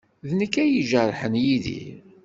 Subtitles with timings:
[0.27, 1.95] D nekk ay ijerḥen Yidir.